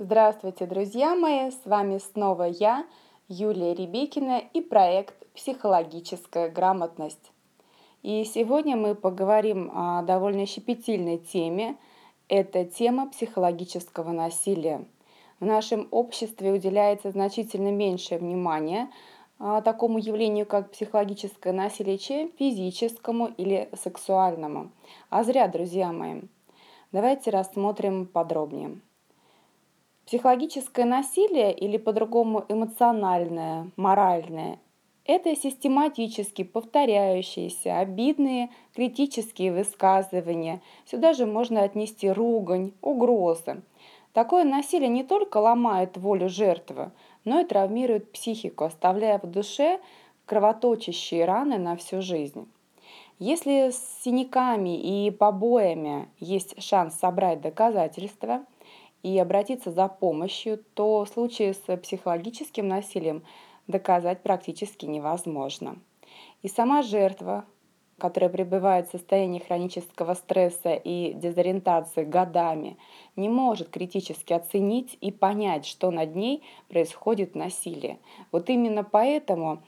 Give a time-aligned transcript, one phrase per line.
[0.00, 1.50] Здравствуйте, друзья мои!
[1.50, 2.86] С вами снова я,
[3.26, 7.32] Юлия Ребекина и проект «Психологическая грамотность».
[8.04, 11.76] И сегодня мы поговорим о довольно щепетильной теме.
[12.28, 14.84] Это тема психологического насилия.
[15.40, 18.90] В нашем обществе уделяется значительно меньшее внимание
[19.40, 24.70] а, такому явлению, как психологическое насилие, чем физическому или сексуальному.
[25.10, 26.20] А зря, друзья мои.
[26.92, 28.78] Давайте рассмотрим подробнее.
[30.08, 34.58] Психологическое насилие или по-другому эмоциональное, моральное–
[35.04, 40.62] это систематически повторяющиеся, обидные, критические высказывания.
[40.86, 43.60] Сюда же можно отнести ругань, угрозы.
[44.14, 46.90] Такое насилие не только ломает волю жертвы,
[47.26, 49.78] но и травмирует психику, оставляя в душе
[50.24, 52.50] кровоточащие раны на всю жизнь.
[53.18, 58.46] Если с синяками и побоями есть шанс собрать доказательства–
[59.02, 63.22] и обратиться за помощью, то в случае с психологическим насилием
[63.66, 65.78] доказать практически невозможно.
[66.42, 67.44] И сама жертва,
[67.98, 72.76] которая пребывает в состоянии хронического стресса и дезориентации годами,
[73.16, 77.98] не может критически оценить и понять, что над ней происходит насилие.
[78.32, 79.62] Вот именно поэтому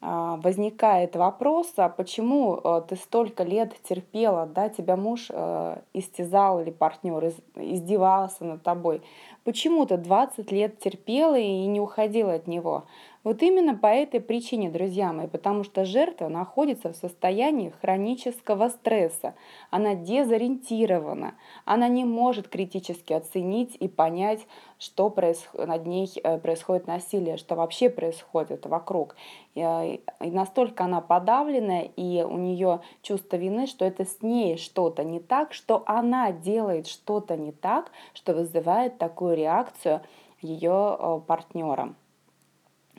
[0.00, 6.70] возникает вопрос, а почему э, ты столько лет терпела, да, тебя муж э, истязал или
[6.70, 9.02] партнер издевался над тобой,
[9.44, 12.84] почему ты 20 лет терпела и не уходила от него?
[13.22, 19.34] Вот именно по этой причине, друзья мои, потому что жертва находится в состоянии хронического стресса,
[19.68, 21.34] она дезориентирована,
[21.66, 24.46] она не может критически оценить и понять,
[24.78, 25.14] что
[25.52, 29.16] над ней э, происходит насилие, что вообще происходит вокруг.
[29.54, 35.04] Э, и настолько она подавлена, и у нее чувство вины, что это с ней что-то
[35.04, 40.00] не так, что она делает что-то не так, что вызывает такую реакцию
[40.40, 41.94] ее э, партнера.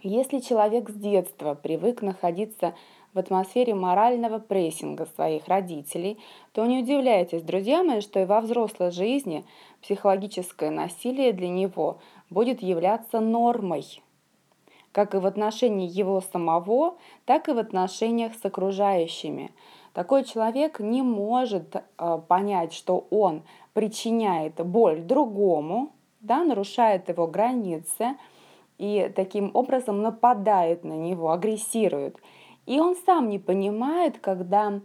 [0.03, 2.73] Если человек с детства привык находиться
[3.13, 6.17] в атмосфере морального прессинга своих родителей,
[6.53, 9.45] то не удивляйтесь, друзья мои, что и во взрослой жизни
[9.79, 11.99] психологическое насилие для него
[12.31, 14.01] будет являться нормой,
[14.91, 16.95] как и в отношении его самого,
[17.25, 19.51] так и в отношениях с окружающими.
[19.93, 23.43] Такой человек не может э, понять, что он
[23.73, 28.15] причиняет боль другому, да, нарушает его границы–
[28.81, 32.17] и таким образом нападает на него, агрессирует.
[32.65, 34.81] И он сам не понимает, когда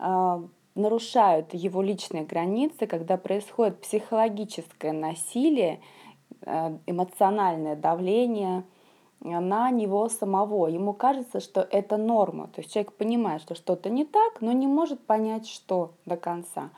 [0.00, 0.42] э,
[0.74, 5.80] нарушают его личные границы, когда происходит психологическое насилие,
[6.40, 8.64] э, эмоциональное давление
[9.20, 10.66] на него самого.
[10.66, 12.48] Ему кажется, что это норма.
[12.48, 16.70] То есть человек понимает, что что-то не так, но не может понять, что до конца.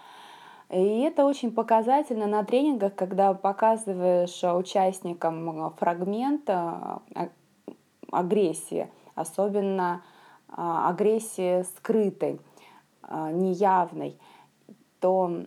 [0.70, 7.00] И это очень показательно на тренингах, когда показываешь участникам фрагмент а,
[8.12, 10.02] агрессии, особенно
[10.48, 12.40] агрессии скрытой,
[13.10, 14.18] неявной,
[15.00, 15.44] то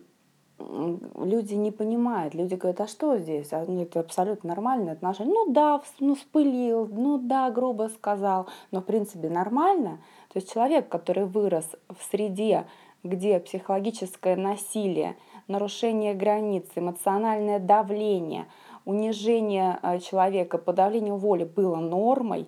[1.16, 3.52] люди не понимают, люди говорят, а что здесь?
[3.52, 5.34] А, ну, это абсолютно нормальное отношение.
[5.34, 9.98] Ну да, ну вспылил, ну да, грубо сказал, но в принципе нормально.
[10.32, 12.66] То есть человек, который вырос в среде,
[13.02, 15.16] где психологическое насилие,
[15.48, 18.46] нарушение границ, эмоциональное давление,
[18.84, 22.46] унижение э, человека, подавление воли было нормой,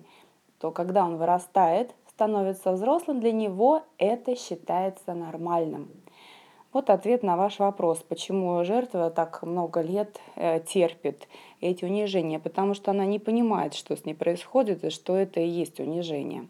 [0.59, 5.89] то когда он вырастает, становится взрослым, для него это считается нормальным.
[6.71, 11.27] Вот ответ на ваш вопрос, почему жертва так много лет э, терпит
[11.61, 15.47] эти унижения, потому что она не понимает, что с ней происходит и что это и
[15.47, 16.47] есть унижение.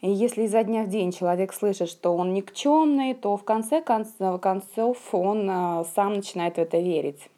[0.00, 4.98] И если изо дня в день человек слышит, что он никчемный, то в конце концов
[5.12, 7.28] он а, сам начинает в это верить.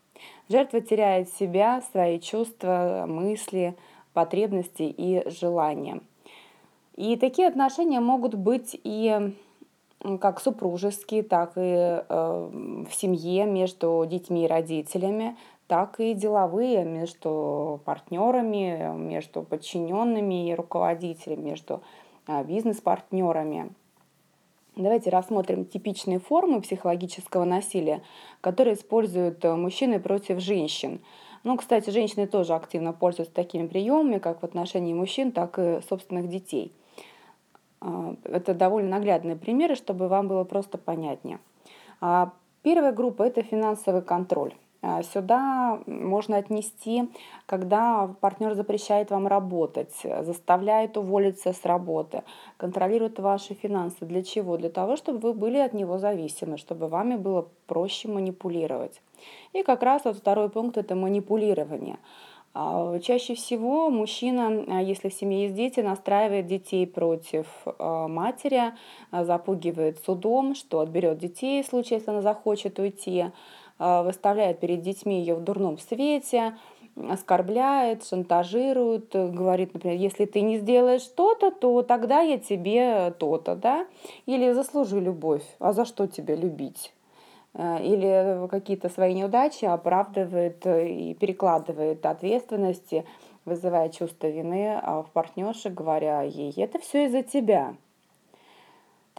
[0.51, 3.77] Жертва теряет себя, свои чувства, мысли,
[4.13, 6.01] потребности и желания.
[6.97, 9.33] И такие отношения могут быть и
[10.21, 17.81] как супружеские, так и э, в семье между детьми и родителями, так и деловые между
[17.85, 21.81] партнерами, между подчиненными и руководителями, между
[22.45, 23.71] бизнес-партнерами.
[24.77, 28.03] Давайте рассмотрим типичные формы психологического насилия,
[28.41, 31.01] которые используют э, мужчины против женщин.
[31.43, 36.29] Ну, кстати, женщины тоже активно пользуются такими приемами, как в отношении мужчин, так и собственных
[36.29, 36.73] детей.
[37.81, 41.39] А, это довольно наглядные примеры, чтобы вам было просто понятнее.
[42.01, 42.33] А,
[42.63, 44.55] первая группа– это финансовый контроль.
[44.83, 47.11] А, сюда можно отнести,
[47.47, 52.23] когда партнер запрещает вам работать, заставляет уволиться с работы,
[52.57, 54.07] контролирует ваши финансы.
[54.07, 54.57] Для чего?
[54.57, 59.03] Для того, чтобы вы были от него зависимы, чтобы вами было проще манипулировать.
[59.53, 61.99] И как раз вот второй пункт– это манипулирование.
[62.55, 67.47] А, чаще всего мужчина, а, если в семье есть дети, настраивает детей против
[67.79, 68.73] матери,
[69.13, 73.27] запугивает судом, что отберет детей в случае, если она захочет уйти,
[73.81, 76.55] выставляет перед детьми ее в дурном свете,
[77.09, 83.87] оскорбляет, шантажирует, говорит, например, если ты не сделаешь то-то, то тогда я тебе то-то, да,
[84.27, 86.93] или заслужи любовь, а за что тебя любить?
[87.55, 93.05] А, или какие-то свои неудачи оправдывает и перекладывает ответственности,
[93.45, 97.75] вызывая чувство вины в партнерше, говоря ей, это все из-за тебя.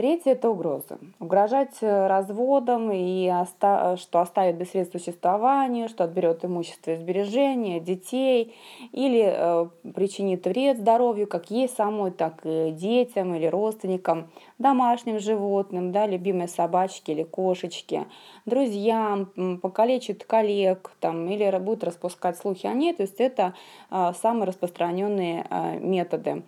[0.02, 0.98] Третье– это угрозы.
[1.20, 7.80] Угрожать э, разводом, и оста- что оставит без средств существования, что отберет имущество и сбережения,
[7.80, 8.56] детей,
[8.94, 15.92] или э, причинит вред здоровью, как ей самой, так и детям или родственникам, домашним животным,
[15.92, 18.08] да, любимой собачке или кошечке,
[18.48, 19.28] друзьям,
[19.62, 22.94] покалечит коллег там, или будет распускать слухи о ней.
[22.94, 23.54] То есть это
[23.92, 26.42] э, самые распространенные э, методы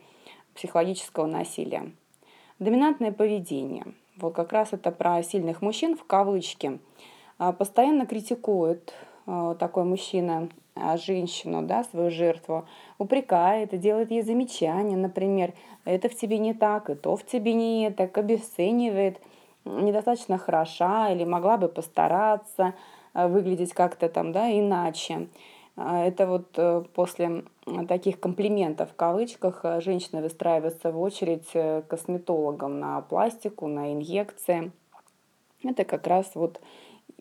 [0.56, 1.92] психологического насилия.
[2.60, 3.86] Доминантное поведение.
[4.18, 6.80] Вот как раз это про сильных мужчин в кавычки.
[7.40, 8.94] А, постоянно критикует
[9.26, 12.68] а, такой мужчина а, женщину, да, свою жертву,
[13.00, 15.54] упрекает и делает ей замечания, например,
[15.84, 19.20] это в тебе не так, и то в тебе не так, обесценивает,
[19.66, 22.76] недостаточно хороша или могла бы постараться
[23.14, 25.28] выглядеть как-то там, да, иначе.
[25.76, 27.46] А, это вот э, после
[27.88, 33.92] таких комплиментов в кавычках э, женщины выстраиваются в очередь э, к косметологам на пластику, на
[33.94, 34.72] инъекции.
[35.64, 36.62] Это как раз вот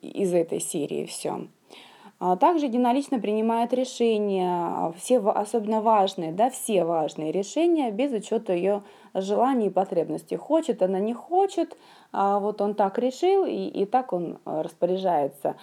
[0.01, 1.47] из этой серии все.
[2.19, 8.83] А также единолично принимает решения, все особенно важные, да, все важные решения без учета ее
[9.13, 10.37] желаний и потребностей.
[10.37, 11.77] Хочет она, не хочет,
[12.13, 15.57] а вот он так решил, и, и так он распоряжается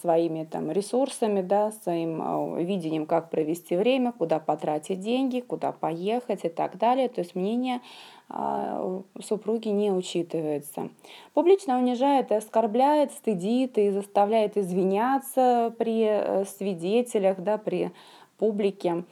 [0.00, 6.44] своими там, ресурсами, да, своим а, видением, как провести время, куда потратить деньги, куда поехать
[6.44, 7.08] и так далее.
[7.08, 7.80] То есть мнение
[8.28, 10.88] а, супруги не учитывается.
[11.34, 17.90] Публично унижает оскорбляет, стыдит и заставляет извиняться при э, свидетелях, да, при
[18.42, 19.04] публике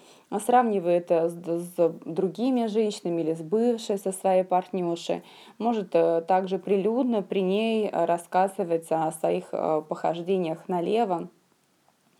[0.44, 5.22] сравнивает с, с другими женщинами или с бывшей со своей партнершей,
[5.58, 11.28] может э, также прилюдно при ней рассказывать о своих э, похождениях налево.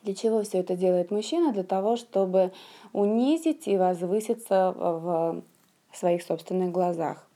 [0.05, 1.53] Для чего все это делает мужчина?
[1.53, 2.53] Для того, чтобы
[2.93, 5.43] унизить и возвыситься в
[5.93, 7.29] своих собственных глазах.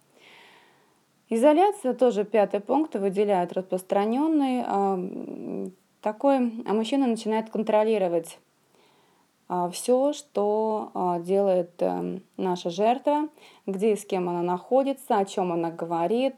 [1.28, 5.72] Изоляция, тоже пятый пункт, выделяет распространенный.
[6.00, 8.53] Такой а мужчина начинает контролировать а,
[9.72, 13.28] все, что а, делает эм, наша жертва,
[13.66, 16.36] где и с кем она находится, о чем она говорит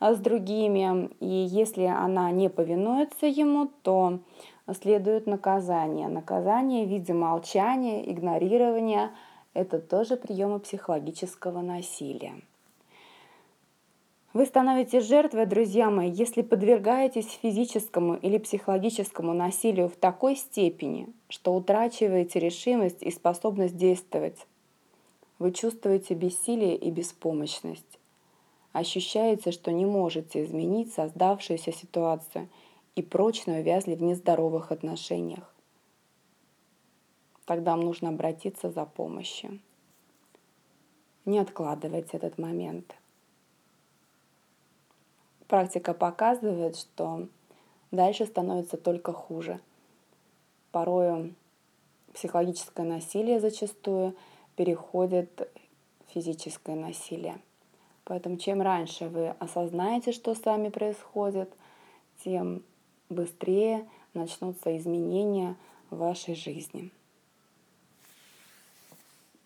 [0.00, 1.10] а, с другими.
[1.20, 4.20] И если она не повинуется ему, то
[4.80, 6.08] следует наказание.
[6.08, 9.12] Наказание в виде молчания, игнорирования–
[9.54, 12.34] это тоже приемы психологического насилия.
[14.32, 21.54] Вы становитесь жертвой, друзья мои, если подвергаетесь физическому или психологическому насилию в такой степени, что
[21.54, 24.46] утрачиваете решимость и способность действовать.
[25.38, 27.98] Вы чувствуете бессилие и беспомощность.
[28.72, 32.48] Ощущаете, что не можете изменить создавшуюся ситуацию
[32.94, 35.54] и прочно увязли в нездоровых отношениях.
[37.44, 39.60] Тогда вам нужно обратиться за помощью.
[41.26, 42.94] Не откладывайте этот момент–
[45.52, 47.28] Практика показывает, что
[47.90, 49.60] дальше становится только хуже.
[50.70, 51.34] Порою
[52.14, 54.16] психологическое насилие зачастую
[54.56, 55.52] переходит
[56.06, 57.38] в физическое насилие.
[58.04, 61.52] Поэтому чем раньше вы осознаете, что с вами происходит,
[62.24, 62.62] тем
[63.10, 65.56] быстрее начнутся изменения
[65.90, 66.90] в вашей жизни.